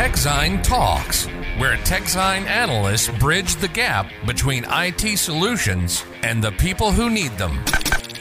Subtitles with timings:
[0.00, 1.26] TechZine Talks,
[1.58, 7.58] where TechZine analysts bridge the gap between IT solutions and the people who need them.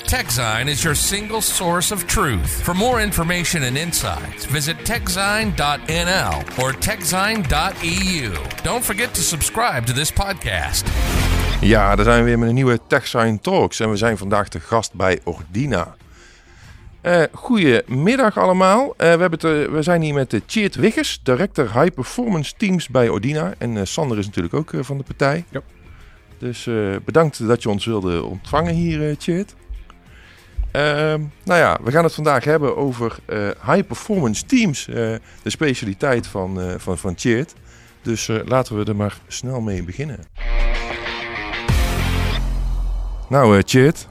[0.03, 2.61] TechZine is your single source of truth.
[2.63, 8.33] For more information and insights, visit techzine.nl or techzine.eu.
[8.63, 10.85] Don't forget to subscribe to this podcast.
[11.61, 14.59] Ja, daar zijn we weer met een nieuwe TechSign Talks en we zijn vandaag te
[14.59, 15.95] gast bij Ordina.
[17.03, 18.83] Uh, goedemiddag allemaal.
[18.83, 22.87] Uh, we, hebben uh, we zijn hier met uh, Cheert Wiggers, director High Performance Teams
[22.87, 23.53] bij Ordina.
[23.57, 25.45] En Sander is natuurlijk ook van de partij.
[25.49, 25.61] Ja.
[26.37, 26.69] Dus
[27.05, 29.55] bedankt dat je ons wilde ontvangen hier, Cheert.
[30.71, 33.15] Ehm, nou ja, we gaan het vandaag hebben over
[33.65, 37.53] High Performance Teams, de specialiteit van, van, van Cheert.
[38.01, 40.19] Dus laten we er maar snel mee beginnen.
[43.29, 44.07] Nou, Cheert,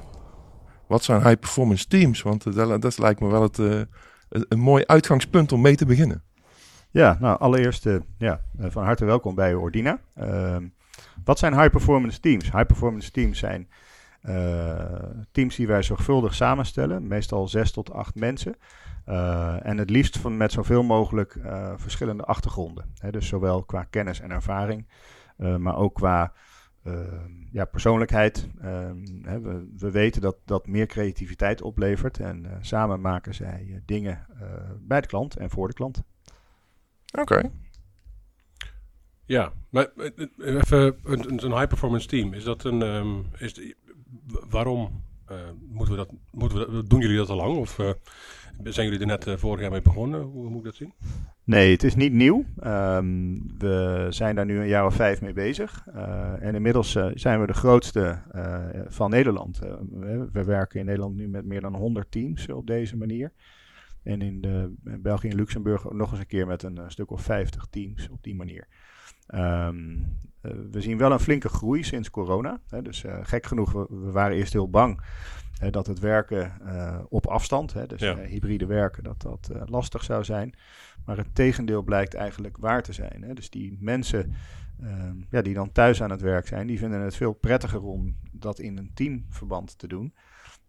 [0.88, 2.23] wat zijn high performance teams?
[2.23, 3.80] Want uh, dat, dat, lijkt me wel het, uh,
[4.29, 6.23] een, mooi uitgangspunt om mee te beginnen.
[6.91, 10.01] Ja, nou allereerst uh, ja, van harte welkom bij Ordina.
[10.15, 10.66] Ehm,
[11.24, 12.45] wat zijn high performance teams?
[12.45, 13.68] High performance teams zijn
[15.32, 18.57] teams die wij zorgvuldig samenstellen, meestal zes tot acht mensen.
[19.62, 21.38] en het liefst van, met zoveel mogelijk
[21.77, 22.95] verschillende achtergronden.
[23.10, 24.87] Dus zowel qua kennis en ervaring,
[25.37, 26.32] maar ook qua
[27.52, 28.48] ja, persoonlijkheid.
[28.60, 32.20] Ehm, hè, we, we, weten dat dat meer creativiteit oplevert.
[32.20, 34.48] En uh, samen maken zij uh, dingen uh,
[34.80, 36.02] bij de klant en voor de klant.
[37.12, 37.20] Oké.
[37.20, 37.50] Okay.
[39.24, 39.88] Ja, maar
[40.38, 42.32] even een, een high performance team.
[42.32, 42.82] Is dat een.
[42.82, 43.74] Um, is
[44.48, 45.06] waarom
[45.68, 47.56] moeten we dat, moeten we dat, doen jullie dat al lang?
[47.56, 47.78] Of
[48.62, 50.20] zijn jullie er net vorig jaar mee begonnen?
[50.20, 50.92] Hoe moet ik dat zien?
[51.45, 52.45] Nee, het is niet nieuw.
[52.65, 55.87] Um, we zijn daar nu een jaar of vijf mee bezig.
[55.95, 58.23] Uh, en inmiddels uh, zijn we de grootste
[58.88, 59.59] van Nederland.
[60.32, 63.32] we werken in Nederland nu met meer dan 100 teams op deze manier.
[64.03, 67.66] En in, de, België en Luxemburg nog eens een keer met een stuk of 50
[67.70, 68.66] teams op die manier.
[69.34, 70.16] Um,
[70.70, 72.60] we zien wel een flinke groei sinds corona.
[72.69, 75.00] Hè, dus gek genoeg, we, we, waren eerst heel bang
[75.71, 76.53] dat het werken
[77.09, 78.17] op afstand, hè, dus ja.
[78.17, 80.55] hybride werken, dat dat lastig zou zijn.
[81.05, 83.23] Maar het tegendeel blijkt eigenlijk waar te zijn.
[83.23, 83.35] Hè?
[83.35, 84.35] Dus die mensen
[84.83, 88.17] uh, ja, die dan thuis aan het werk zijn, die vinden het veel prettiger om
[88.33, 90.15] dat in een teamverband te doen.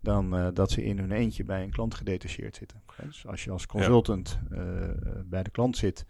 [0.02, 2.82] Dan uh, dat ze in hun eentje bij een klant gedetacheerd zitten.
[3.04, 4.58] Dus als je als consultant ja.
[4.58, 4.90] uh,
[5.26, 6.06] bij de klant zit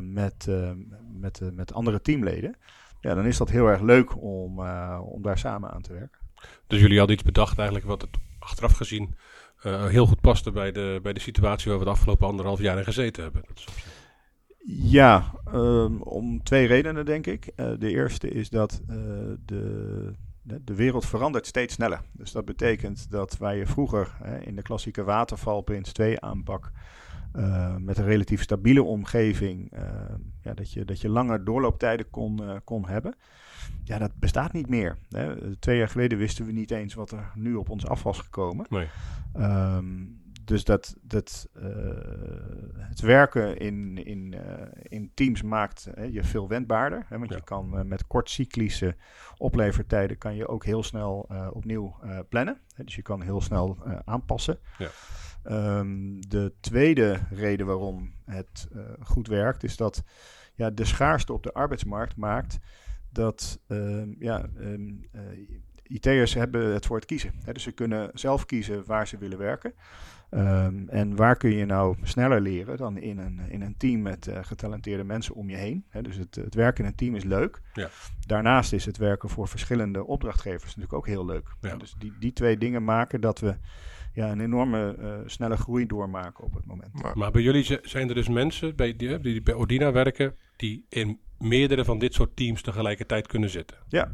[0.00, 0.48] met,
[1.12, 2.56] met, met andere teamleden,
[3.00, 4.60] ja, dan is dat heel erg leuk om,
[4.98, 6.20] om daar samen aan te werken.
[6.66, 9.14] Dus jullie hadden iets bedacht eigenlijk wat het achteraf gezien
[9.66, 12.78] uh, heel goed paste bij de, bij de situatie waar we de afgelopen anderhalf jaar
[12.78, 13.44] in gezeten hebben.
[14.66, 17.52] Ja, um, om twee redenen denk ik.
[17.56, 18.96] Uh, de eerste is dat uh,
[19.46, 20.12] de,
[20.42, 22.00] de wereld verandert steeds sneller.
[22.12, 26.72] Dus dat betekent dat waar je vroeger in de klassieke waterval Prins 2 aanpak
[27.78, 29.72] met een relatief stabiele omgeving,
[30.42, 33.14] ja, dat, je, dat je langer doorlooptijden kon, kon hebben
[33.84, 34.96] ja, dat bestaat niet meer.
[35.10, 35.56] Hè.
[35.56, 38.66] Twee jaar geleden wisten we niet eens wat er nu op ons af was gekomen.
[38.68, 38.88] Nee.
[39.36, 41.62] Um, dus dat, dat uh,
[42.76, 44.40] het werken in, in, uh,
[44.82, 47.06] in teams maakt uh, je veel wendbaarder.
[47.08, 47.36] Hè, want ja.
[47.36, 48.96] je kan met kortcyclische
[49.36, 51.96] oplevertijden kan je ook heel snel opnieuw
[52.28, 52.58] plannen.
[52.74, 54.58] Hè, dus je kan heel snel aanpassen.
[54.78, 54.88] Ja.
[55.78, 58.68] Um, de tweede reden waarom het
[59.00, 60.02] goed werkt is dat
[60.54, 62.58] ja, de schaarste op de arbeidsmarkt maakt
[63.14, 65.20] dat um, ja, um, uh,
[65.82, 67.32] IT'ers hebben het voor het kiezen.
[67.44, 67.52] Hè?
[67.52, 69.74] Dus ze kunnen zelf kiezen waar ze willen werken.
[70.30, 74.26] Um, en waar kun je nou sneller leren dan in een, in een team met
[74.26, 75.84] uh, getalenteerde mensen om je heen.
[75.88, 76.02] Hè?
[76.02, 77.60] Dus het, het werken in een team is leuk.
[77.72, 77.88] Ja.
[78.26, 81.48] Daarnaast is het werken voor verschillende opdrachtgevers natuurlijk ook heel leuk.
[81.60, 81.76] Ja.
[81.76, 83.56] Dus die, die twee dingen maken dat we
[84.14, 87.02] ja, een enorme uh, snelle groei doormaken op het moment.
[87.02, 90.84] Maar, maar bij jullie zijn er dus mensen bij, die, die bij Ordina werken die
[90.88, 93.76] in meerdere van dit soort teams tegelijkertijd kunnen zitten.
[93.88, 94.12] Ja,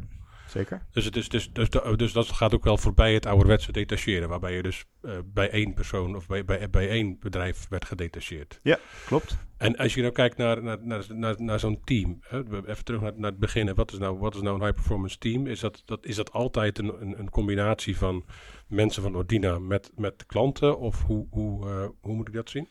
[0.51, 0.85] zeker.
[0.91, 4.55] Dus, het is, dus, dus, dus dat gaat ook wel voorbij het ouderwetse detacheren, waarbij
[4.55, 8.59] je dus uh, bij één persoon of bij, bij, bij één bedrijf werd gedetacheerd.
[8.61, 9.37] Ja, klopt.
[9.57, 13.01] En als je nou kijkt naar, naar, naar, naar, naar zo'n team, hè, even terug
[13.01, 15.47] naar, naar het begin, wat is, nou, wat is nou een high performance team?
[15.47, 18.25] Is dat, dat, is dat altijd een, een, een combinatie van
[18.67, 22.67] mensen van Ordina met, met klanten of hoe, hoe, uh, hoe moet ik dat zien?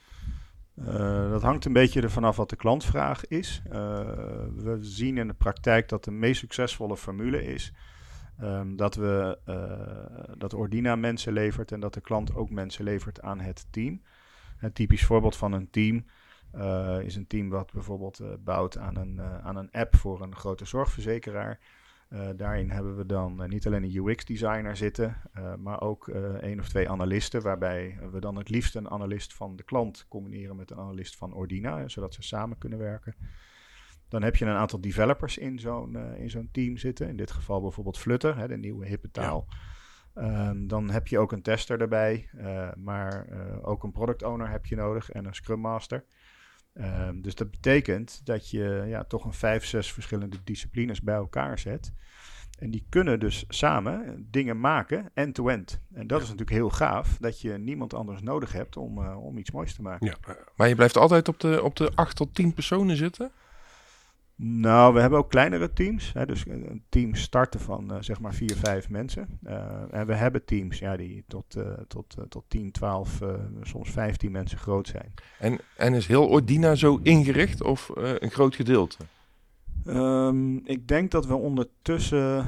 [0.75, 3.63] Uh, dat hangt een beetje ervan af wat de klantvraag is.
[3.67, 3.73] Uh,
[4.57, 7.73] we zien in de praktijk dat de meest succesvolle formule is
[8.43, 13.23] um, dat, we, uh, dat Ordina mensen levert en dat de klant ook mensen levert
[13.23, 14.03] aan het team.
[14.61, 16.05] Een typisch voorbeeld van een team
[17.03, 21.59] is een team wat bijvoorbeeld bouwt aan een, aan een app voor een grote zorgverzekeraar.
[22.13, 25.17] Uh, daarin hebben we dan niet alleen een UX-designer zitten,
[25.59, 26.09] maar ook
[26.41, 30.57] één of twee analisten, waarbij we dan het liefst een analist van de klant combineren
[30.57, 33.15] met een analist van Ordina, zodat ze samen kunnen werken.
[34.09, 37.09] Dan heb je een aantal developers in zo'n in zo'n team zitten.
[37.09, 39.47] In dit geval bijvoorbeeld Flutter, hè, de nieuwe hippe taal.
[40.15, 42.29] Ehm, dan heb je ook een tester erbij,
[42.77, 43.27] maar
[43.63, 46.05] ook een product owner heb je nodig en een scrum master.
[46.75, 51.59] Ehm, dus dat betekent dat je ja, toch een vijf, zes verschillende disciplines bij elkaar
[51.59, 51.93] zet.
[52.59, 55.81] En die kunnen dus samen dingen maken, end-to-end.
[55.93, 59.39] En dat is natuurlijk heel gaaf, dat je niemand anders nodig hebt om, uh, om
[59.39, 60.07] iets moois te maken.
[60.07, 60.37] Ja.
[60.57, 63.33] Maar je blijft altijd op de, op de acht tot tien personen zitten?
[64.43, 66.13] Nou, we hebben ook kleinere teams.
[66.13, 69.39] Hè, dus een team starten van uh, zeg maar vier, vijf mensen.
[69.47, 73.21] Uh, en we hebben teams ja, die tot, uh, tot, tot 10, 12,
[73.63, 75.15] soms 15 mensen groot zijn.
[75.39, 78.97] En, en is heel Ordina zo ingericht of een groot gedeelte?
[79.87, 82.47] Um, ik denk dat we ondertussen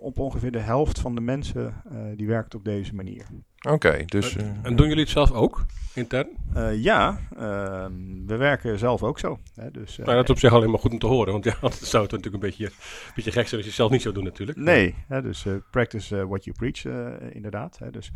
[0.00, 1.74] op ongeveer de helft van de mensen
[2.16, 3.26] die werkt op deze manier.
[3.68, 4.36] Oké, dus...
[4.36, 6.28] En, en doen jullie het zelf ook, intern?
[6.56, 7.86] Uh, ja, uh,
[8.26, 9.38] we werken zelf ook zo.
[9.54, 11.56] Hè, dus, uh, dat is op zich alleen maar goed om te horen, want ja,
[11.60, 14.02] anders zou het natuurlijk een beetje, een beetje gek zijn als je het zelf niet
[14.02, 14.58] zou doen natuurlijk.
[14.58, 16.84] Nee, hè, dus practice what you preach
[17.32, 17.78] inderdaad.
[17.78, 18.12] Hè, dus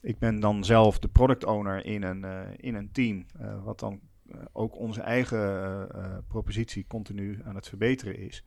[0.00, 2.24] ik ben dan zelf de product owner in een,
[2.56, 3.26] in een team,
[3.64, 4.00] wat dan
[4.52, 5.88] ook onze eigen
[6.28, 8.44] propositie continu aan het verbeteren is.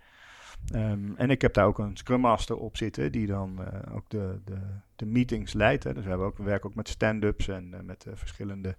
[0.73, 4.09] Um, en ik heb daar ook een Scrum Master op zitten, die dan uh, ook
[4.09, 4.57] de, de,
[4.95, 5.83] de, meetings leidt.
[5.83, 5.93] Hè.
[5.93, 8.75] Dus we, hebben ook, we werken ook met stand-ups en uh, met uh, verschillende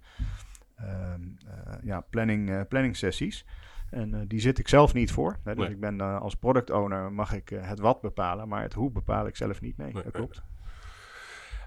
[0.81, 1.37] um,
[1.81, 3.45] ja, planning, planning sessies.
[3.89, 5.39] En die zit ik zelf niet voor.
[5.43, 5.55] Hè.
[5.55, 5.73] Dus nee.
[5.73, 9.35] ik ben als product owner mag ik het wat bepalen, maar het hoe bepaal ik
[9.35, 9.77] zelf niet.
[9.77, 10.41] Nee, nee dat klopt.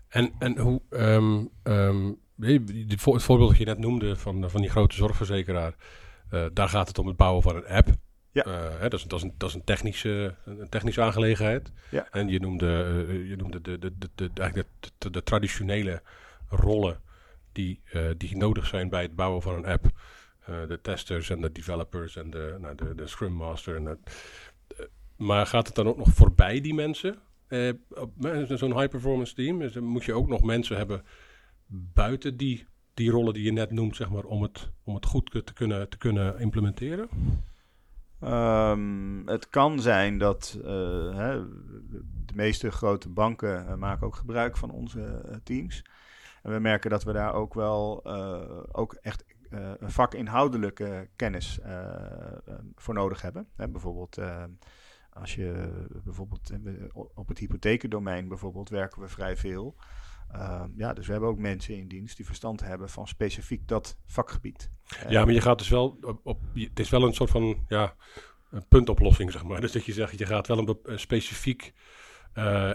[0.08, 1.50] En, en hoe, um,
[2.40, 5.74] het voorbeeld dat je net noemde van, van die grote zorgverzekeraar,
[6.52, 7.88] daar gaat het om het bouwen van een app.
[8.32, 8.46] Ja.
[8.46, 11.72] Uh, hè, dat, is, dat, is een, dat is een technische, een technische aangelegenheid.
[11.90, 12.08] Ja.
[12.10, 12.66] En je noemde,
[13.28, 16.02] je noemde de, de, de, de, eigenlijk de, de, de traditionele
[16.48, 17.00] rollen
[17.52, 19.90] die, uh, die nodig zijn bij het bouwen van een app.
[20.68, 23.76] de testers en de developers en de, nou, de, de Scrum Master.
[23.76, 24.00] En
[25.16, 27.18] maar gaat het dan ook nog voorbij die mensen?
[28.48, 31.02] Zo'n high performance team, dus moet je ook nog mensen hebben
[31.72, 35.30] buiten die, die rollen die je net noemt, zeg maar, om het, om het goed
[35.30, 37.08] te kunnen, te kunnen implementeren?
[38.24, 40.64] Um, het kan zijn dat uh,
[41.16, 41.48] hè,
[42.26, 45.84] de meeste grote banken uh, maken ook gebruik van onze uh, teams.
[46.42, 48.04] En we merken dat we daar ook wel
[48.72, 51.58] ook echt een vakinhoudelijke kennis
[52.74, 53.48] voor nodig hebben.
[53.56, 54.18] Hè, bijvoorbeeld
[55.12, 55.70] als je
[56.04, 56.50] bijvoorbeeld
[56.92, 59.76] op het hypothekendomein bijvoorbeeld werken we vrij veel.
[60.34, 63.96] Uh, ja, dus we hebben ook mensen in dienst die verstand hebben van specifiek dat
[64.06, 64.70] vakgebied.
[65.08, 67.94] Ja, maar je gaat dus wel op, het is wel een soort van ja,
[68.50, 69.60] een puntoplossing, zeg maar.
[69.60, 71.72] Dus dat je zegt, je gaat wel een, specifiek
[72.34, 72.70] uh,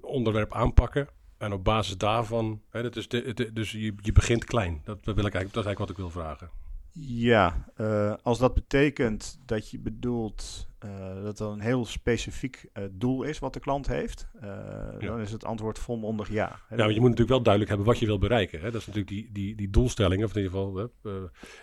[0.00, 1.08] onderwerp aanpakken.
[1.38, 4.80] En op basis daarvan, hè, dat is de, dus je, je begint klein.
[4.84, 6.50] Dat, wil ik eigenlijk, dat is eigenlijk wat ik wil vragen.
[6.92, 12.84] Ja, uh, als dat betekent dat je bedoelt uh, dat er een heel specifiek uh,
[12.90, 14.98] doel is wat de klant heeft, ja.
[14.98, 16.60] dan is het antwoord volmondig ja.
[16.68, 18.60] Maar je moet natuurlijk wel duidelijk hebben wat je wil bereiken.
[18.60, 18.70] Hè?
[18.70, 20.90] Dat is natuurlijk die, die, die doelstellingen, of in ieder geval,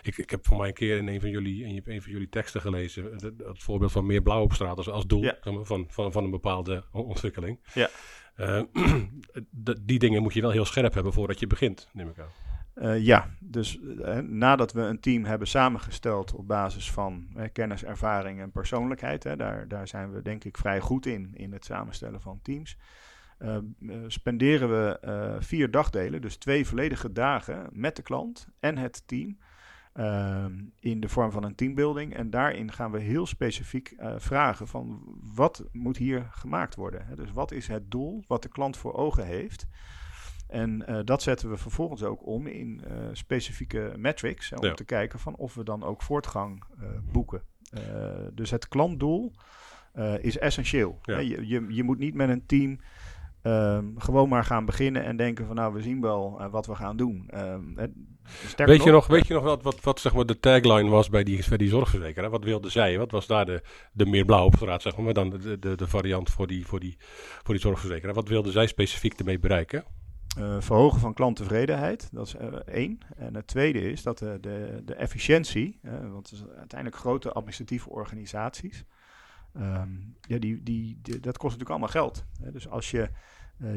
[0.02, 2.28] ik, ik heb voor mij een keer in een van jullie, in een van jullie
[2.28, 5.36] teksten gelezen, het, voorbeeld van meer blauw op straat als, als doel ja.
[5.40, 7.60] van, van, van een bepaalde ontwikkeling.
[7.74, 7.88] Ja.
[9.80, 12.47] die dingen moet je wel heel scherp hebben voordat je begint, neem ik aan.
[12.82, 17.84] Uh, ja, dus uh, nadat we een team hebben samengesteld op basis van uh, kennis,
[17.84, 21.64] ervaring en persoonlijkheid, hè, daar, daar zijn we denk ik vrij goed in, in het
[21.64, 22.76] samenstellen van teams,
[24.06, 29.38] spenderen we vier dagdelen, dus twee volledige dagen met de klant en het team
[29.92, 32.14] ehm, in de vorm van een teambuilding.
[32.14, 35.02] En daarin gaan we heel specifiek vragen van
[35.34, 37.06] wat moet hier gemaakt worden.
[37.06, 37.16] Hè?
[37.16, 39.66] Dus wat is het doel wat de klant voor ogen heeft?
[40.48, 44.52] En uh, dat zetten we vervolgens ook om in uh, specifieke metrics.
[44.52, 44.74] Om ja.
[44.74, 47.42] te kijken van of we dan ook voortgang uh, boeken.
[48.32, 49.32] dus het klantdoel
[50.20, 50.98] is essentieel.
[51.02, 51.18] Ja.
[51.18, 52.80] Je, je, je, moet niet met een team
[53.42, 56.96] um, gewoon maar gaan beginnen en denken van nou we zien wel wat we gaan
[56.96, 57.30] doen.
[57.34, 57.74] Um,
[58.56, 61.24] weet, je nog, weet je nog wat, wat, wat zeg maar de tagline was bij
[61.24, 62.30] die, bij die zorgverzekeraar?
[62.30, 62.98] Wat wilde zij?
[62.98, 63.62] Wat was daar de,
[63.92, 66.80] de meer blauw op straat, zeg maar, dan de, de, de variant voor die, voor,
[66.80, 66.96] die,
[67.42, 68.14] voor die zorgverzekeraar?
[68.14, 69.84] Wat wilde zij specifiek ermee bereiken?
[70.38, 72.98] Uh, verhogen van klanttevredenheid, dat is uh, één.
[73.16, 77.32] En het tweede is dat de, de, de efficiëntie, uh, want het is uiteindelijk grote
[77.32, 78.84] administratieve organisaties,
[79.56, 82.24] um, ja, die, die, dat kost natuurlijk allemaal geld.
[82.52, 83.10] Dus als je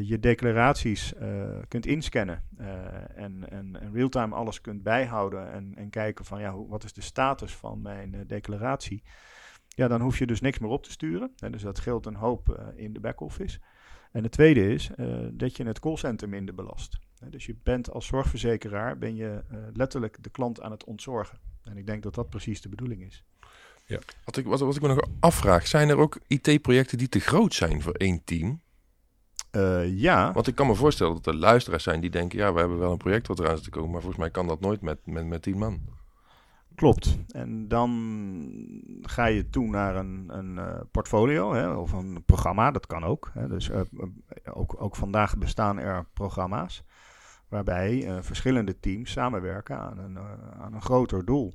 [0.01, 1.13] je declaraties
[1.67, 2.43] kunt inscannen
[3.15, 6.93] en, en, en real-time alles kunt bijhouden en, en kijken van ja, hoe, wat is
[6.93, 9.03] de status van mijn declaratie,
[9.67, 11.31] ja, dan hoef je dus niks meer op te sturen.
[11.37, 13.59] En dus dat scheelt een hoop in de back-office.
[14.11, 16.97] En het tweede is uh, dat je het callcenter minder belast.
[17.29, 21.39] dus je bent als zorgverzekeraar ben je uh, letterlijk de klant aan het ontzorgen.
[21.63, 23.23] En ik denk dat dat precies de bedoeling is.
[23.85, 23.99] Ja.
[24.25, 27.53] Wat, ik, wat, wat ik me nog afvraag, zijn er ook IT-projecten die te groot
[27.53, 28.61] zijn voor één team?
[29.51, 30.31] Uh, ja.
[30.31, 32.39] Want ik kan me voorstellen dat er luisteraars zijn die denken...
[32.39, 33.91] ja, we hebben wel een project wat eraan zit te komen...
[33.91, 35.81] maar volgens mij kan dat nooit met, met, met tien man.
[36.75, 37.17] Klopt.
[37.27, 37.89] En dan
[39.01, 43.31] ga je toe naar een, een uh, portfolio hè, of een programma, dat kan ook.
[43.33, 43.47] Hè.
[43.47, 43.81] Dus uh,
[44.53, 46.83] ook, ook vandaag bestaan er programma's
[47.47, 50.17] waarbij verschillende teams samenwerken aan een,
[50.59, 51.53] aan een groter doel.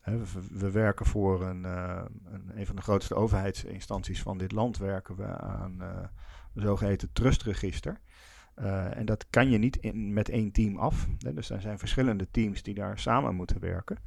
[0.00, 4.78] Hè, we, we, werken voor een, een, een, van de grootste overheidsinstanties van dit land,
[4.78, 8.00] werken we aan een zogeheten trustregister.
[8.58, 11.06] Uh, en dat kan je niet in, met één team af.
[11.18, 11.32] Hè.
[11.32, 13.98] Dus er zijn verschillende teams die daar samen moeten werken.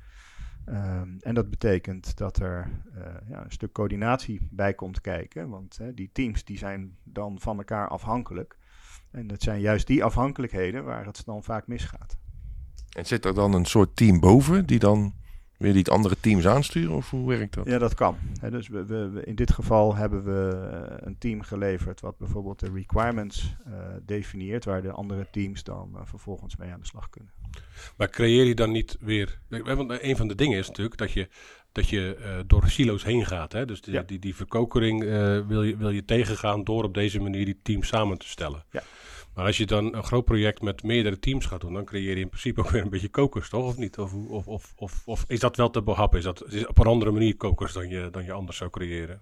[0.70, 5.50] Um, en dat betekent dat er uh, ja, een stuk coördinatie bij komt kijken.
[5.50, 8.58] Want die teams die zijn dan van elkaar afhankelijk.
[9.12, 12.18] En dat zijn juist die afhankelijkheden waar het dan vaak misgaat.
[12.90, 15.14] En zit er dan een soort team boven die dan
[15.60, 16.96] weer die andere teams aansturen?
[16.96, 17.66] Of hoe werkt dat?
[17.66, 18.18] Ja, dat kan.
[18.40, 22.60] He, dus we, we, in dit geval hebben we uh, een team geleverd wat bijvoorbeeld
[22.60, 23.74] de requirements uh,
[24.06, 27.32] definieert, waar de andere teams dan uh, vervolgens mee aan de slag kunnen.
[27.98, 29.40] Maar creëer je dan niet weer.
[29.50, 31.28] Want een van de dingen is natuurlijk dat je,
[31.72, 33.52] dat je uh, door silo's heen gaat.
[33.52, 33.66] Hè?
[33.66, 34.02] Dus die, ja.
[34.02, 35.10] die, die verkokering uh,
[35.48, 38.64] wil, je, wil je tegengaan door op deze manier die teams samen te stellen.
[38.72, 38.84] Ja.
[39.34, 42.22] Maar als je dan een groot project met meerdere teams gaat doen, dan creëer je
[42.22, 43.66] in principe ook weer een beetje kokers, toch?
[43.66, 43.98] Of niet?
[43.98, 46.18] Of, of, of, of, of is dat wel te behappen?
[46.18, 49.22] Is dat is op een andere manier kokers dan je, dan je anders zou creëren?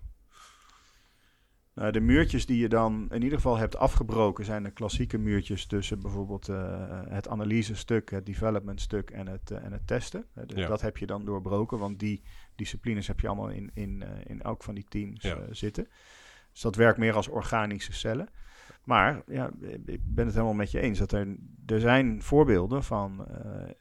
[1.77, 5.65] Nou, de muurtjes die je dan in ieder geval hebt afgebroken zijn de klassieke muurtjes
[5.65, 10.25] tussen bijvoorbeeld uh, het analyse-stuk, het development-stuk en het, uh, en het testen.
[10.45, 10.67] dus ja.
[10.67, 12.23] dat heb je dan doorbroken, want die
[12.55, 15.37] disciplines heb je allemaal in, in, in elk van die teams ja.
[15.51, 15.87] zitten.
[16.51, 18.29] Dus dat werkt meer als organische cellen.
[18.88, 19.50] Maar ja,
[19.86, 23.27] ik ben het helemaal met je eens dat er, er zijn voorbeelden van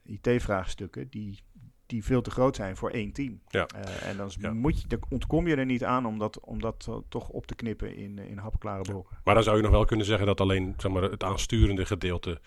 [0.03, 1.43] IT-vraagstukken die
[1.87, 3.41] die veel te groot zijn voor één team.
[3.49, 3.67] Ja.
[3.77, 4.53] Uh, en dan ja.
[4.53, 7.55] moet je, ontkom je er niet aan om dat, om dat uh, toch op te
[7.55, 9.17] knippen in, in hapklare blokken.
[9.17, 9.21] Ja.
[9.25, 12.41] Maar dan zou je nog wel kunnen zeggen dat alleen zeg maar, het aansturende gedeelte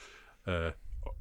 [0.46, 0.66] uh,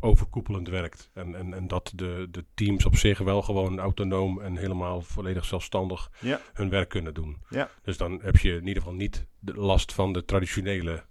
[0.00, 1.10] overkoepelend werkt.
[1.14, 5.44] En, en, en dat de, de teams op zich wel gewoon autonoom en helemaal volledig
[5.44, 6.40] zelfstandig ja.
[6.52, 7.36] hun werk kunnen doen.
[7.48, 7.70] Ja.
[7.82, 11.04] Dus dan heb je in ieder geval niet de last van de traditionele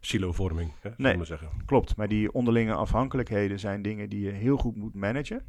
[0.00, 0.72] silovorming.
[0.80, 1.48] Hè, nee, maar zeggen.
[1.64, 1.96] klopt.
[1.96, 5.46] Maar die onderlinge afhankelijkheden zijn dingen die je heel goed moet managen.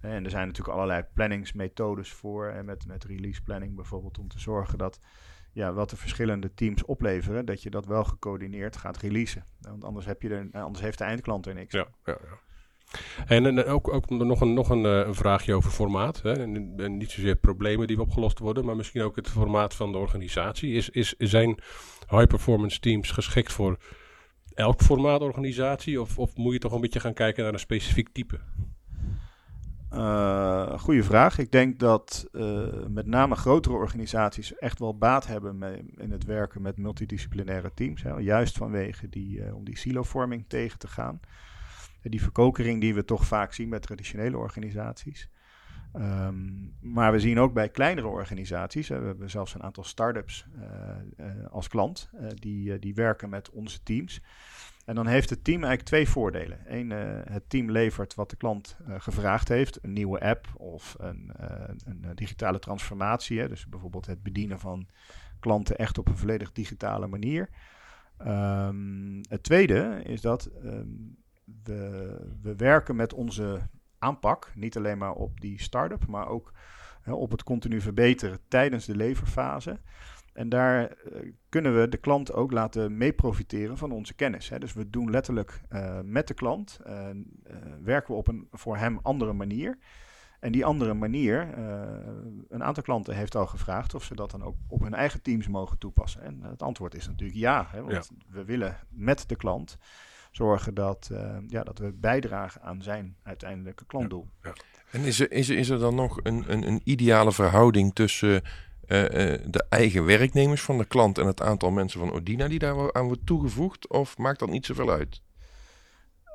[0.00, 2.46] En er zijn natuurlijk allerlei planningsmethodes voor.
[2.46, 5.00] En met, met release planning bijvoorbeeld om te zorgen dat
[5.52, 9.44] ja, wat de verschillende teams opleveren, dat je dat wel gecoördineerd gaat releasen.
[9.60, 12.38] Want anders, heb je er, anders heeft de eindklant er niks ja, ja, ja.
[13.26, 16.22] En, ook, ook nog, een, nog een, een vraagje over formaat.
[16.22, 16.32] Hè?
[16.32, 20.74] En, niet zozeer problemen die opgelost worden, maar misschien ook het formaat van de organisatie.
[20.74, 21.58] Is, is, zijn
[22.08, 23.76] high performance teams geschikt voor
[24.54, 26.00] elk formaat organisatie?
[26.00, 28.40] Of, of moet je toch een beetje gaan kijken naar een specifiek type?
[29.94, 31.38] Uh, goeie vraag.
[31.38, 35.62] Ik denk dat uh, met name grotere organisaties echt wel baat hebben
[35.96, 38.02] in het werken met multidisciplinaire teams.
[38.02, 41.20] Hè, juist vanwege die, uh, om die silovorming tegen te gaan.
[42.02, 45.28] die verkokering die we toch vaak zien bij traditionele organisaties.
[45.96, 50.46] Um, maar we zien ook bij kleinere organisaties, we hebben zelfs een aantal start-ups
[51.50, 54.20] als klant, die, die werken met onze teams.
[54.84, 56.58] En dan heeft het team eigenlijk twee voordelen.
[56.66, 59.78] Eén, uh, het team levert wat de klant uh, gevraagd heeft.
[59.82, 61.46] Een nieuwe app of een, uh,
[61.84, 63.40] een digitale transformatie.
[63.40, 63.48] Hè.
[63.48, 64.88] Dus bijvoorbeeld het bedienen van
[65.40, 67.48] klanten echt op een volledig digitale manier.
[68.26, 71.16] Um, het tweede is dat um,
[71.64, 73.60] we, we werken met onze
[73.98, 74.52] aanpak.
[74.54, 76.52] Niet alleen maar op die start-up, maar ook
[77.06, 79.80] op het continu verbeteren tijdens de leverfase.
[80.32, 84.48] En daar uh, kunnen we de klant ook laten meeprofiteren van onze kennis.
[84.48, 84.58] Hè.
[84.58, 87.06] Dus we doen letterlijk uh, met de klant, uh,
[87.82, 89.78] werken we op een voor hem andere manier.
[90.40, 91.58] En die andere manier,
[92.48, 95.48] een aantal klanten heeft al gevraagd of ze dat dan ook op hun eigen teams
[95.48, 96.22] mogen toepassen.
[96.22, 98.24] En het antwoord is natuurlijk ja, hè, want ja.
[98.28, 99.78] we willen met de klant
[100.30, 101.10] zorgen dat,
[101.46, 104.28] ja, dat we bijdragen aan zijn uiteindelijke klantdoel.
[104.42, 104.48] Ja.
[104.48, 104.54] Ja.
[104.90, 108.42] En is er, is, er, is er dan nog een, een, een ideale verhouding tussen
[109.50, 113.06] de eigen werknemers van de klant en het aantal mensen van Odina die daar aan
[113.06, 113.88] wordt toegevoegd?
[113.88, 115.22] Of maakt dat niet zoveel uit?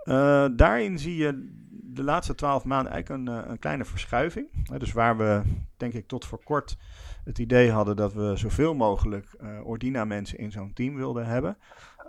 [0.04, 4.68] Uh, daarin zie je de laatste twaalf maanden eigenlijk een, een kleine verschuiving.
[4.78, 5.42] dus waar we,
[5.78, 6.78] denk ik, tot voor kort
[7.24, 11.58] het idee hadden dat we zoveel mogelijk Ordina-mensen in zo'n team wilden hebben,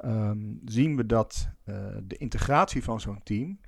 [0.05, 1.49] um, zien we dat
[2.03, 3.61] de integratie van zo'n team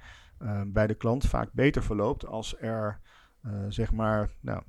[0.67, 3.01] bij de klant vaak beter verloopt als er
[3.69, 4.63] zeg maar nou,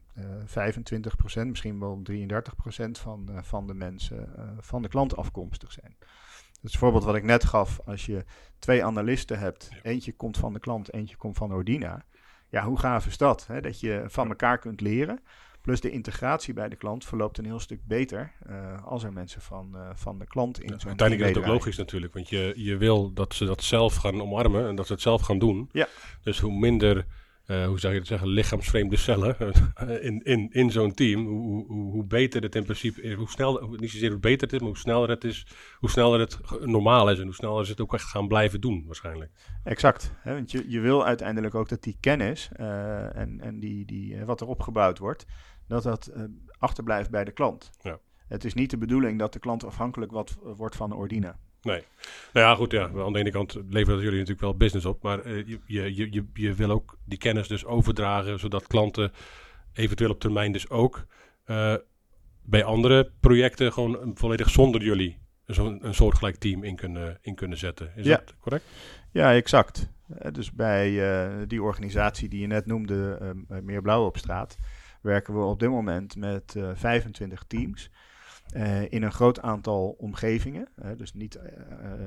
[0.46, 2.14] 25%, misschien wel 33%
[2.92, 5.96] van, van de mensen van de klant afkomstig zijn.
[6.62, 8.26] Dus het voorbeeld wat ik net gaf, als je
[8.60, 12.06] twee analisten hebt, eentje komt van de klant, eentje komt van Ordina.
[12.50, 13.48] Ja, hoe gaaf is dat?
[13.48, 13.62] Hè?
[13.62, 15.20] Dat je van elkaar kunt leren.
[15.62, 19.42] Plus de integratie bij de klant verloopt een heel stuk beter uh, als er mensen
[19.42, 22.30] van, uh, van de klant in ja, zo'n Uiteindelijk is het ook logisch natuurlijk, want
[22.30, 25.40] je, je wil dat ze dat zelf gaan omarmen en dat ze het zelf gaan
[25.40, 25.70] doen.
[25.72, 25.88] Ja.
[26.24, 27.06] Dus hoe minder
[27.52, 29.36] uh, hoe zou je het zeggen, lichaamsvreemde cellen
[30.02, 33.68] in, in, in zo'n team, hoe, hoe, hoe, beter het in principe is, hoe snel,
[33.70, 37.10] niet zozeer hoe beter het is, maar hoe sneller het is, hoe sneller het normaal
[37.10, 39.32] is en hoe sneller ze het ook echt gaan blijven doen waarschijnlijk.
[39.64, 43.86] Exact, hè, want je, je wil uiteindelijk ook dat die kennis uh, en, en die,
[43.86, 45.26] die, wat er opgebouwd wordt,
[45.68, 46.24] dat dat uh,
[46.58, 47.70] achterblijft bij de klant.
[47.82, 48.00] Ja.
[48.28, 51.40] Het is niet de bedoeling dat de klant afhankelijk wat, wordt van de Ordina.
[51.62, 51.84] Nee.
[52.34, 52.90] Nou ja, goed, ja.
[52.98, 56.26] Aan de ene kant leveren jullie natuurlijk wel business op, maar uh, je, je, je,
[56.34, 59.12] je wil ook die kennis dus overdragen, zodat klanten
[59.74, 61.06] eventueel op termijn dus ook
[61.46, 61.76] uh,
[62.44, 67.58] bij andere projecten gewoon volledig zonder jullie zo'n een soortgelijk team in kunnen, in kunnen
[67.58, 67.92] zetten.
[67.96, 68.16] Is ja.
[68.16, 68.66] dat correct?
[69.12, 69.90] Ja, exact.
[70.32, 73.18] Dus bij uh, die organisatie die je net noemde,
[73.62, 74.58] Meer Blauw op straat,
[75.02, 77.90] werken we op dit moment met 25 teams.
[78.56, 80.68] Uh, in een groot aantal omgevingen.
[80.84, 81.42] Uh, dus niet uh,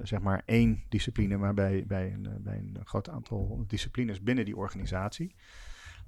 [0.02, 4.56] zeg maar één discipline, maar bij, bij, een, bij een groot aantal disciplines binnen die
[4.56, 5.34] organisatie.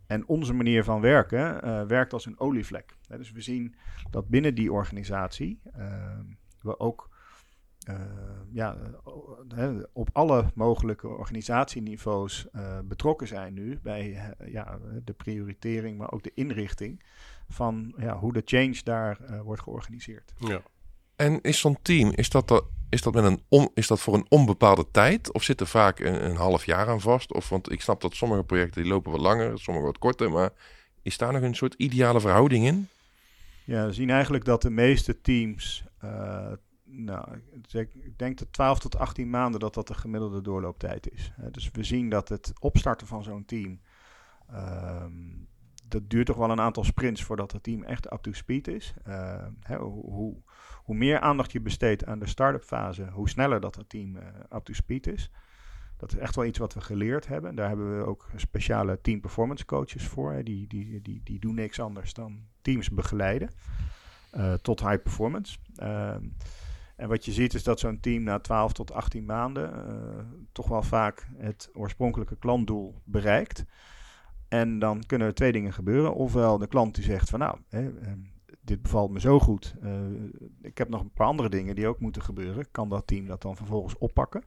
[0.07, 2.97] En onze manier van werken werkt als een olievlek.
[3.09, 3.75] dus we zien
[4.11, 5.61] dat binnen die organisatie
[6.61, 7.11] we ook
[8.53, 8.77] ja,
[9.93, 12.47] op alle mogelijke organisatieniveaus
[12.85, 17.03] betrokken zijn nu bij ja, de prioritering, maar ook de inrichting
[17.49, 20.33] van ja, hoe de change daar uh, wordt georganiseerd.
[20.39, 20.63] Ja.
[21.17, 24.27] En is zo'n team, is dat, is, dat met een on, is dat voor een
[24.29, 25.33] onbepaalde tijd?
[25.33, 27.33] Of zit er vaak een, een, half jaar aan vast?
[27.33, 30.31] Of, want ik snap dat sommige projecten die lopen wat langer, sommige wat korter.
[30.31, 30.51] Maar
[31.03, 32.89] is daar nog een soort ideale verhouding in?
[33.65, 36.53] Ja, we zien eigenlijk dat de meeste teams, uh,
[36.85, 41.33] nou, ik denk dat 12 tot 18 maanden dat dat de gemiddelde doorlooptijd is.
[41.41, 43.81] Uh, dus we zien dat het opstarten van zo'n team,
[44.53, 45.49] um,
[45.89, 48.95] dat duurt toch wel een aantal sprints voordat het team echt up to speed is.
[49.09, 50.35] Uh, hè, hoe,
[50.85, 54.23] hoe, meer aandacht je besteedt aan de start-up fase, hoe sneller dat het team uh,
[54.55, 55.31] up to speed is.
[55.97, 57.55] Dat is echt wel iets wat we geleerd hebben.
[57.55, 60.33] Daar hebben we ook speciale team performance coaches voor.
[60.33, 60.43] Hè.
[60.43, 63.51] Die, die, die, die doen niks anders dan teams begeleiden
[64.37, 65.59] uh, tot high performance.
[65.77, 66.23] Ehm,
[66.97, 69.71] en wat je ziet is dat zo'n team na 12 tot 18 maanden
[70.53, 73.65] toch wel vaak het oorspronkelijke klantdoel bereikt.
[74.61, 76.15] En dan kunnen er twee dingen gebeuren.
[76.15, 78.19] Ofwel de klant die zegt van nou, hè, ehm,
[78.61, 79.75] dit bevalt me zo goed.
[79.83, 79.93] Uh,
[80.63, 82.71] ik heb nog een paar andere dingen die ook moeten gebeuren.
[82.71, 84.45] Kan dat team dat dan vervolgens oppakken?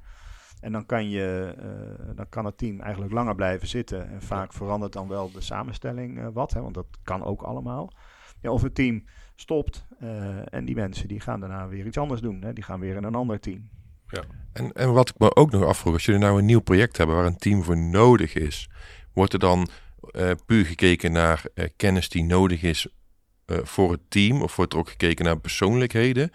[0.60, 4.10] En dan kan, je, uh, dan kan het team eigenlijk langer blijven zitten.
[4.10, 7.94] En vaak verandert dan wel de samenstelling uh, wat, hè, want dat kan ook allemaal.
[8.42, 9.04] Ja, of het team
[9.36, 9.86] stopt
[10.50, 12.42] en die mensen die gaan daarna weer iets anders doen.
[12.42, 12.54] Hè.
[12.54, 13.70] Die gaan weer in een ander team.
[14.08, 14.22] Ja.
[14.54, 17.16] En, en wat ik me ook nog afvroeg, als jullie nou een nieuw project hebben
[17.16, 18.70] waar een team voor nodig is,
[19.14, 19.68] wordt er dan
[20.12, 22.88] uh, puur gekeken naar uh, kennis die nodig is
[23.46, 24.42] uh, voor het team?
[24.42, 26.32] Of wordt er ook gekeken naar persoonlijkheden?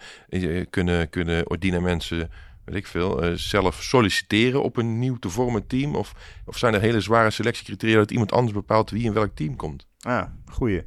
[0.69, 2.29] kunnen, kunnen Ordina mensen,
[2.65, 5.95] weet ik veel, zelf solliciteren op een nieuw te vormen team?
[5.95, 6.13] Of,
[6.45, 9.87] of zijn er hele zware selectiecriteria dat iemand anders bepaalt wie in welk team komt?
[9.99, 10.85] Ah, goeie.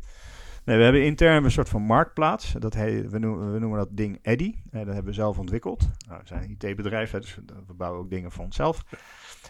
[0.77, 2.53] We hebben intern een soort van marktplaats.
[2.53, 4.55] Dat we, noemen, we noemen dat ding Eddy.
[4.71, 5.91] dat hebben we zelf ontwikkeld.
[6.09, 8.85] Nou, we zijn een IT-bedrijf, dus we bouwen ook dingen voor onszelf.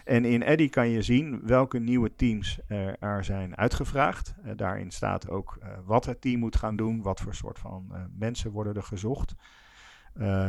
[0.05, 2.59] En in Eddy kan je zien welke nieuwe teams
[2.99, 4.35] er zijn uitgevraagd.
[4.45, 7.89] Uh, daarin staat ook uh, wat het team moet gaan doen, wat voor soort van
[7.91, 9.35] uh, mensen worden er gezocht.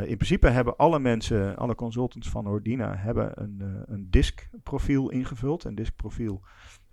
[0.05, 5.63] in principe hebben alle mensen, alle consultants van Ordina, hebben een, een DISC-profiel ingevuld.
[5.63, 6.41] Een DISC-profiel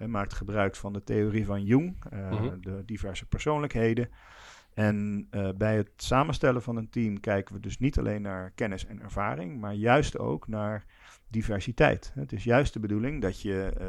[0.07, 2.63] maakt gebruik van de theorie van Jung, mm-hmm.
[2.63, 4.09] de diverse persoonlijkheden.
[4.75, 8.87] En uh, bij het samenstellen van een team kijken we dus niet alleen naar kennis
[8.87, 10.85] en ervaring, maar juist ook naar
[11.29, 12.13] diversiteit.
[12.15, 13.87] Het is juist de bedoeling dat je uh,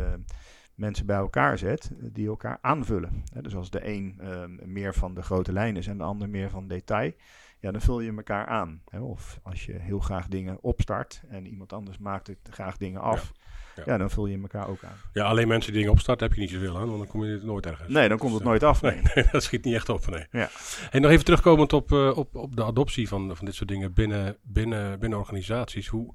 [0.75, 3.23] mensen bij elkaar zet die elkaar aanvullen.
[3.41, 4.19] Dus als de een
[4.65, 7.11] meer van de grote lijn is en de ander meer van detail,
[7.59, 8.81] ja, dan vul je elkaar aan.
[8.99, 13.31] Of als je heel graag dingen opstart en iemand anders maakt het graag dingen af.
[13.35, 13.47] Ja.
[13.85, 13.97] Ja.
[13.97, 14.95] dan vul je elkaar ook aan.
[15.13, 17.39] Ja, alleen mensen die dingen opstarten heb je niet zoveel aan, want dan kom je
[17.43, 17.89] nooit ergens.
[17.89, 18.81] Nee, dan komt het nooit af.
[18.81, 20.07] Nee, nee dat schiet niet echt op.
[20.07, 20.25] Nee.
[20.31, 20.49] Ja.
[20.91, 23.93] En nog even terugkomend op, uh, op, op de adoptie van, van dit soort dingen
[23.93, 25.87] binnen, binnen, binnen organisaties.
[25.87, 26.13] Hoe,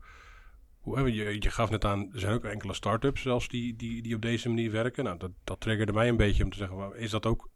[0.85, 4.23] je, je gaf net aan, er zijn ook enkele start-ups zelfs die, die, die op
[4.23, 5.05] deze manier werken.
[5.05, 7.51] Nou, dat, dat triggerde mij een beetje om te zeggen, is dat ook,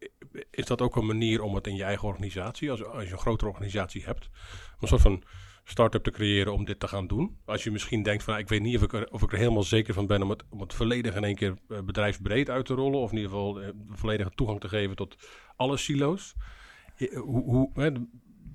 [0.51, 3.19] is dat ook een manier om het in je eigen organisatie, als, als je een
[3.19, 4.31] grotere organisatie hebt,
[4.81, 5.23] een soort van
[5.65, 7.37] start-up te creëren om dit te gaan doen?
[7.45, 9.39] Als je misschien denkt van, nou, ik weet niet of ik, er, of ik er
[9.39, 12.67] helemaal zeker van ben om het, om het volledig in één keer eh, bedrijfsbreed uit
[12.67, 13.01] te rollen.
[13.01, 15.17] Of in ieder geval eh, volledige toegang te geven tot
[15.57, 16.35] alle silo's.
[17.15, 18.09] Hoe, hoe,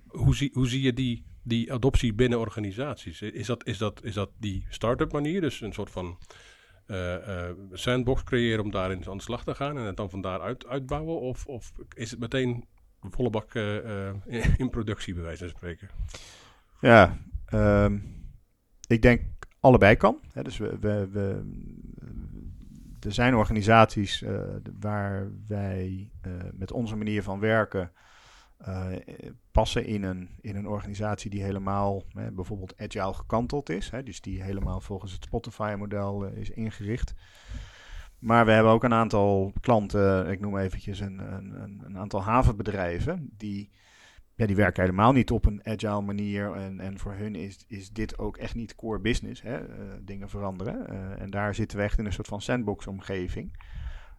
[0.07, 3.21] hoe, zie, hoe zie je die, die adoptie binnen organisaties?
[3.21, 5.41] Is dat, is, dat, is dat die start-up manier?
[5.41, 6.17] Dus een soort van
[6.85, 10.21] eh, eh, sandbox creëren om daarin aan de slag te gaan en het dan van
[10.21, 11.19] daaruit uitbouwen?
[11.19, 12.65] Of, of is het meteen
[12.99, 14.07] volle bak eh,
[14.57, 15.89] in productie, bij wijze van spreken?
[16.81, 17.99] Ja, ehm,
[18.87, 19.21] ik denk
[19.59, 20.19] allebei kan.
[20.33, 21.51] Hè, dus we, we, we,
[22.99, 24.23] er zijn organisaties
[24.79, 26.11] waar wij
[26.53, 27.91] met onze manier van werken
[28.63, 33.89] eh, passen in een, in een organisatie die helemaal hè, bijvoorbeeld agile gekanteld is.
[33.89, 37.13] Hè, dus die helemaal volgens het Spotify-model eh, is ingericht.
[38.19, 43.29] Maar we hebben ook een aantal klanten, ik noem eventjes een, een, een, aantal havenbedrijven,
[43.37, 43.69] die,
[44.35, 46.51] ja, die werken helemaal niet op een agile manier.
[46.51, 50.29] En, en voor hun is, is dit ook echt niet core business, hè, eh, dingen
[50.29, 50.87] veranderen.
[51.19, 53.51] En daar zitten we echt in een soort van sandbox-omgeving.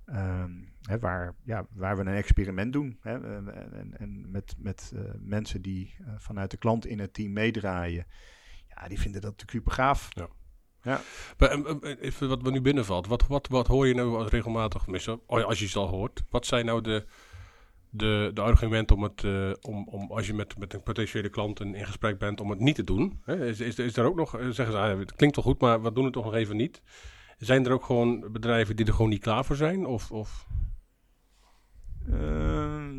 [0.06, 0.50] Ehm,
[0.82, 2.98] hè, waar, ja, waar we een experiment doen.
[3.00, 7.32] Hè, en, en, met, met eh, mensen die eh, vanuit de klant in het team
[7.32, 8.06] meedraaien.
[8.68, 10.10] Ja, die vinden dat natuurlijk super gaaf.
[11.38, 13.06] Maar, em, em, even wat me nu binnenvalt.
[13.06, 16.22] Wat, wat, wat hoor je nou regelmatig, tenminste, als je het al hoort.
[16.30, 17.06] Wat zijn nou de,
[17.90, 21.60] de, de argumenten om het, eh, om, om als je met, met een potentiële klant
[21.60, 23.20] in, in gesprek bent, om het niet te doen?
[23.24, 23.46] Hè?
[23.46, 25.82] Is, is, is er ook nog, eh, zeggen ze, ah, het klinkt wel goed, maar
[25.82, 26.82] we doen het toch nog even niet?
[27.38, 29.86] Zijn er ook gewoon bedrijven die er gewoon niet klaar voor zijn?
[29.86, 30.46] Of, of
[32.12, 32.94] Ehm,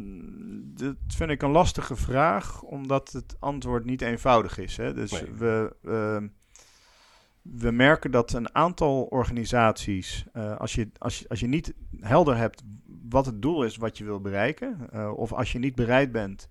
[0.73, 4.77] dat vind ik een lastige vraag, omdat het antwoord niet eenvoudig is.
[4.77, 4.93] Hè?
[4.93, 5.31] Dus Nee.
[5.31, 6.27] we, ehm,
[7.41, 12.37] we merken dat een aantal organisaties, eh, als, je, als, je, als je niet helder
[12.37, 12.63] hebt
[13.09, 16.49] wat het doel is wat je wil bereiken, eh, of als je niet bereid bent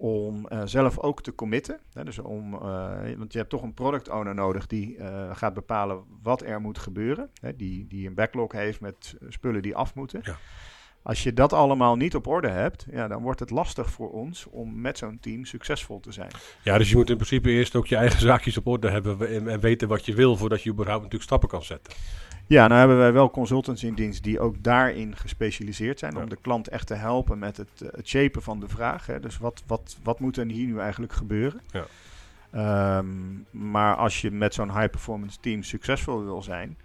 [0.00, 3.74] om eh, zelf ook te committen, hè, dus om, eh, want je hebt toch een
[3.74, 8.14] product owner nodig die eh, gaat bepalen wat er moet gebeuren, hè, die, die een
[8.14, 10.20] backlog heeft met spullen die af moeten.
[10.22, 10.36] Ja.
[11.02, 14.46] Als je dat allemaal niet op orde hebt, ja, dan wordt het lastig voor ons
[14.50, 16.30] om met zo'n team succesvol te zijn.
[16.62, 19.48] Ja, dus je moet in principe eerst ook je eigen zaakjes op orde hebben en,
[19.48, 21.92] en weten wat je wil voordat je überhaupt natuurlijk stappen kan zetten.
[22.46, 26.14] Ja, nou hebben wij wel consultants in dienst die ook daarin gespecialiseerd zijn.
[26.14, 26.22] Ja.
[26.22, 29.06] Om de klant echt te helpen met het, eh, het shapen van de vraag.
[29.06, 29.20] Hè.
[29.20, 31.60] Dus wat, wat, wat moet er hier nu eigenlijk gebeuren?
[31.70, 31.86] Ja.
[32.50, 33.06] Ehm,
[33.50, 36.78] maar als je met zo'n high performance team succesvol wil zijn,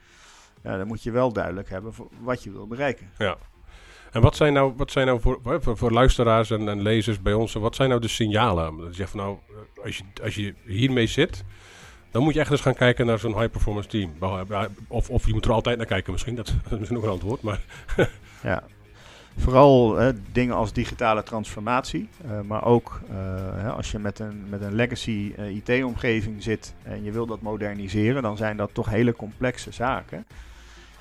[0.62, 3.10] ja, dan moet je wel duidelijk hebben voor wat je wil bereiken.
[4.15, 7.54] En wat zijn nou, wat zijn nou voor, voor, luisteraars en, en lezers bij ons,
[7.54, 8.78] wat zijn nou de signalen?
[8.78, 11.43] Dat je van nou, eh, als je, als je hiermee zit,
[12.12, 14.12] dan moet je echt eens gaan kijken naar zo'n high performance team.
[14.88, 17.41] Of, of je moet er altijd naar kijken misschien, dat is misschien ook een antwoord.
[17.41, 17.60] Maar
[18.43, 18.63] Ja.
[19.38, 23.15] Vooral hè, dingen als digitale transformatie, eh, maar ook eh,
[23.56, 27.41] hè, als je met een, met een legacy eh, IT-omgeving zit en je wil dat
[27.41, 30.25] moderniseren, dan zijn dat toch hele complexe zaken.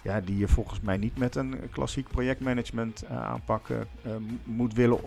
[0.04, 4.12] Ja, die je volgens mij niet met een klassiek projectmanagement eh, aanpak eh, eh,
[4.44, 4.98] moet willen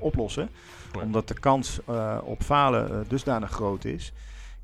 [0.00, 0.48] oplossen.
[1.02, 1.80] Omdat de kans
[2.22, 4.12] op falen dusdanig groot is.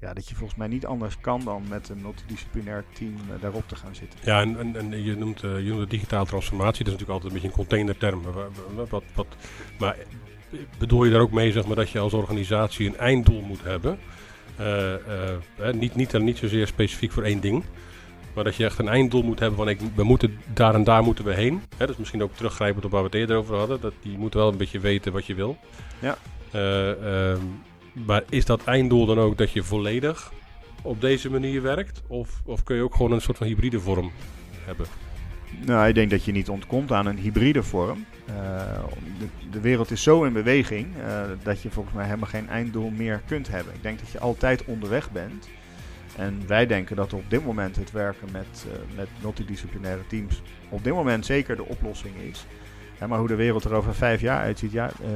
[0.01, 3.77] Ja, dat je volgens mij niet anders kan dan met een multidisciplinair team daarop te
[3.77, 4.19] gaan zitten.
[4.23, 7.29] ja, en, en, en je, noemt, je noemt het digitale transformatie, dat is natuurlijk altijd
[7.29, 8.21] een beetje een containerterm.
[8.23, 8.33] maar
[8.75, 9.27] Wat, wat, wat,
[9.79, 9.97] maar
[10.79, 13.99] bedoel je daar ook mee zeg maar, dat je als organisatie een einddoel moet hebben?
[15.73, 17.65] Niet, niet, niet zozeer specifiek voor één ding.
[18.35, 21.03] Maar dat je echt een einddoel moet hebben van ik, we moeten daar en daar
[21.03, 21.63] moeten we heen.
[21.77, 23.81] Hè, dus misschien ook teruggrijpend op waar we het eerder over hadden.
[23.81, 25.57] Dat je moet wel een beetje weten wat je wil.
[25.99, 26.17] Ja.
[26.51, 27.41] Eh, ehm,
[27.93, 30.33] maar is dat einddoel dan ook dat je volledig
[30.83, 32.03] op deze manier werkt?
[32.07, 34.11] Of, of kun je ook gewoon een soort van hybride vorm
[34.65, 34.87] hebben?
[35.61, 38.05] Nou, ik denk dat je niet ontkomt aan een hybride vorm.
[38.27, 38.35] Eh,
[39.19, 42.91] de, de wereld is zo in beweging eh, dat je volgens mij helemaal geen einddoel
[42.91, 43.75] meer kunt hebben.
[43.75, 45.49] Ik denk dat je altijd onderweg bent.
[46.17, 50.85] En wij denken dat op dit moment het werken met, eh, met multidisciplinaire teams op
[50.85, 52.47] dit moment zeker de oplossing is.
[53.09, 55.09] Maar hoe de wereld er over vijf jaar uitziet, ja, eh,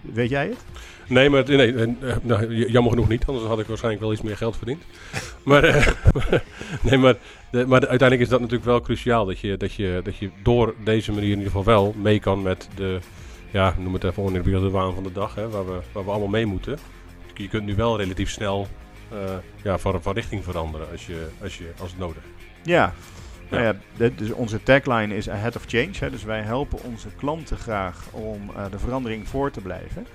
[0.00, 0.64] weet jij het?
[1.08, 4.36] Nee, maar nee, eh, nou, jammer genoeg niet, anders had ik waarschijnlijk wel iets meer
[4.36, 4.82] geld verdiend.
[5.44, 5.86] maar, eh,
[6.82, 7.16] nee, maar,
[7.50, 9.24] maar de- uiteindelijk is dat natuurlijk wel cruciaal.
[9.26, 12.42] Dat je, dat, je, dat je door deze manier in ieder geval wel mee kan
[12.42, 12.98] met de,
[13.50, 16.10] ja, noem het even oneerbiedig de waan van de dag, hè, waar, we, waar we
[16.10, 16.78] allemaal mee moeten.
[17.34, 18.66] Je kunt nu wel relatief snel
[19.62, 22.46] ja, van, van richting veranderen als, je, als, je, als het nodig is.
[22.62, 22.92] Ja.
[23.50, 23.74] Nou ja,
[24.16, 25.92] dus onze tagline is ahead of change.
[25.98, 30.06] Hè, dus wij helpen onze klanten graag om eh, de verandering voor te blijven.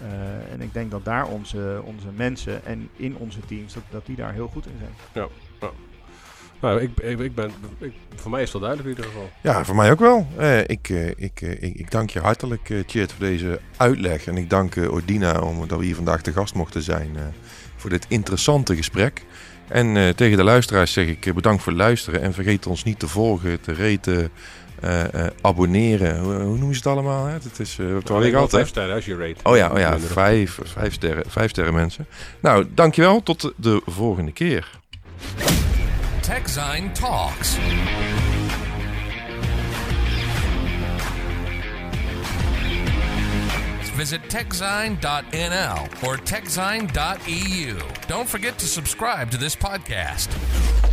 [0.00, 4.06] Eh, en ik denk dat daar onze, onze mensen en in onze teams, dat, dat
[4.06, 5.28] die daar heel goed in zijn.
[6.62, 9.30] Nou, ik, ik, ik ben, ik, voor mij is het wel duidelijk in ieder geval.
[9.40, 10.26] Ja, voor mij ook wel.
[10.36, 14.26] Eh, ik, eh, ik, eh, ik, ik dank je hartelijk, eh Tjeerd, voor deze uitleg.
[14.26, 17.22] En ik dank eh, Ordina om dat we hier vandaag te gast mochten zijn eh,
[17.82, 19.22] voor dit interessante gesprek.
[19.68, 22.22] En eh, tegen de luisteraars zeg ik eh, bedankt voor het luisteren.
[22.22, 24.30] En vergeet ons niet te volgen, te reten,
[24.82, 26.18] eh, eh, abonneren.
[26.18, 27.26] Hoe, hoe noemen ze het allemaal?
[27.26, 27.32] Hè?
[27.32, 29.40] Het is, uh, Nou, ik wel vijf sterren als je rate.
[29.42, 32.06] Oh ja, oh ja vijf, vijf, sterren, vijf sterren mensen.
[32.40, 33.22] Nou, dankjewel.
[33.22, 34.70] Tot de, de volgende keer.
[36.20, 37.56] TechZine Talks.
[44.02, 47.78] Visit techzine.nl or techzine.eu.
[48.08, 50.91] Don't forget to subscribe to this podcast.